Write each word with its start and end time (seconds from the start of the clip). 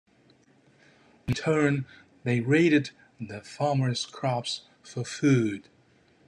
In 1.27 1.35
turn, 1.35 1.85
they 2.23 2.39
raided 2.39 2.89
the 3.19 3.41
farmers' 3.41 4.07
crops 4.07 4.61
for 4.81 5.05
food. 5.05 5.69